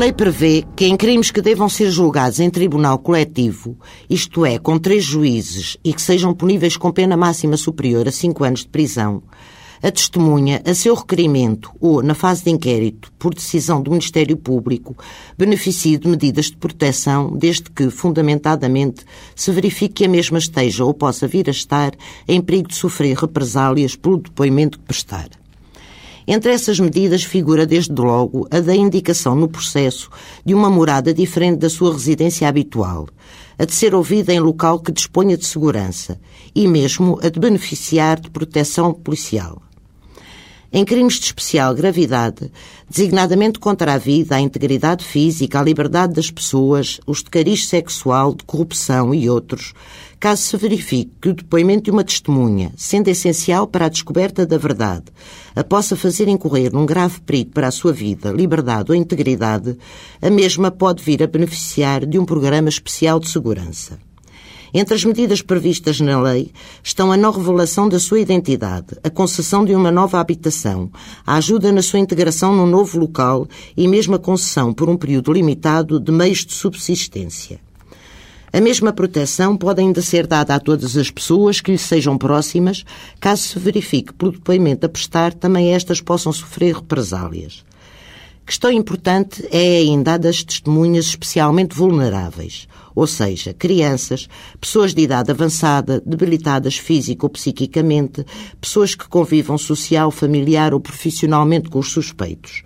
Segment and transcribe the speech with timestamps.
[0.00, 3.76] lei prevê que em crimes que devam ser julgados em tribunal coletivo,
[4.08, 8.42] isto é, com três juízes e que sejam puníveis com pena máxima superior a cinco
[8.42, 9.22] anos de prisão,
[9.82, 14.96] a testemunha, a seu requerimento ou na fase de inquérito, por decisão do Ministério Público,
[15.36, 19.04] beneficie de medidas de proteção, desde que, fundamentadamente,
[19.36, 21.92] se verifique que a mesma esteja ou possa vir a estar
[22.26, 25.39] em perigo de sofrer represálias pelo depoimento que prestar.
[26.32, 30.08] Entre essas medidas figura, desde logo, a da indicação no processo
[30.44, 33.08] de uma morada diferente da sua residência habitual,
[33.58, 36.20] a de ser ouvida em local que disponha de segurança
[36.54, 39.60] e mesmo a de beneficiar de proteção policial.
[40.72, 42.48] Em crimes de especial gravidade,
[42.88, 48.32] designadamente contra a vida, a integridade física, a liberdade das pessoas, os de cariz sexual,
[48.36, 49.74] de corrupção e outros,
[50.20, 54.58] caso se verifique que o depoimento de uma testemunha, sendo essencial para a descoberta da
[54.58, 55.06] verdade,
[55.56, 59.76] a possa fazer incorrer num grave perigo para a sua vida, liberdade ou integridade,
[60.22, 63.98] a mesma pode vir a beneficiar de um programa especial de segurança.
[64.72, 69.64] Entre as medidas previstas na lei estão a não revelação da sua identidade, a concessão
[69.64, 70.90] de uma nova habitação,
[71.26, 75.32] a ajuda na sua integração num novo local e mesmo a concessão, por um período
[75.32, 77.58] limitado, de meios de subsistência.
[78.52, 82.84] A mesma proteção pode ainda ser dada a todas as pessoas que lhe sejam próximas,
[83.20, 87.64] caso se verifique pelo depoimento a prestar também estas possam sofrer represálias.
[88.50, 94.28] Questão importante é ainda a das testemunhas especialmente vulneráveis, ou seja, crianças,
[94.60, 98.26] pessoas de idade avançada, debilitadas físico ou psiquicamente,
[98.60, 102.64] pessoas que convivam social, familiar ou profissionalmente com os suspeitos.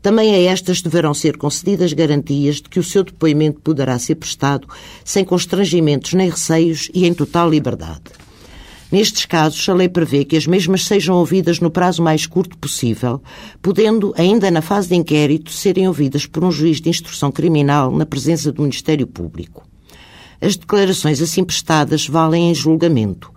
[0.00, 4.68] Também a estas deverão ser concedidas garantias de que o seu depoimento poderá ser prestado
[5.04, 8.25] sem constrangimentos nem receios e em total liberdade.
[8.90, 13.20] Nestes casos, a lei prevê que as mesmas sejam ouvidas no prazo mais curto possível,
[13.60, 18.06] podendo, ainda na fase de inquérito, serem ouvidas por um juiz de instrução criminal na
[18.06, 19.64] presença do Ministério Público.
[20.40, 23.34] As declarações assim prestadas valem em julgamento.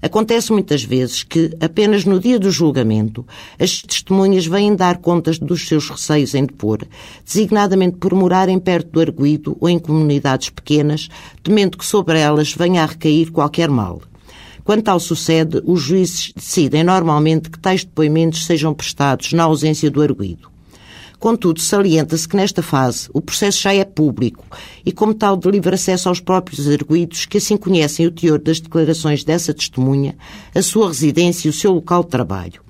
[0.00, 3.26] Acontece muitas vezes que, apenas no dia do julgamento,
[3.58, 6.82] as testemunhas vêm dar contas dos seus receios em depor,
[7.24, 11.08] designadamente por morarem perto do arguído ou em comunidades pequenas,
[11.42, 14.02] temendo que sobre elas venha a recair qualquer mal.
[14.64, 20.00] Quando tal sucede, os juízes decidem normalmente que tais depoimentos sejam prestados na ausência do
[20.00, 20.48] arguído.
[21.18, 24.44] Contudo, salienta-se que nesta fase o processo já é público
[24.84, 28.60] e, como tal, de livre acesso aos próprios arguídos que assim conhecem o teor das
[28.60, 30.16] declarações dessa testemunha,
[30.54, 32.62] a sua residência e o seu local de trabalho.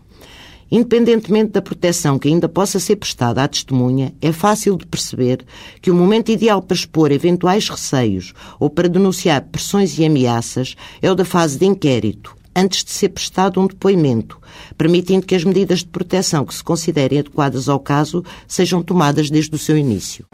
[0.75, 5.47] Independentemente da proteção que ainda possa ser prestada à testemunha, é fácil de perceber
[5.81, 11.09] que o momento ideal para expor eventuais receios ou para denunciar pressões e ameaças é
[11.09, 14.41] o da fase de inquérito, antes de ser prestado um depoimento,
[14.77, 19.55] permitindo que as medidas de proteção que se considerem adequadas ao caso sejam tomadas desde
[19.55, 20.27] o seu início.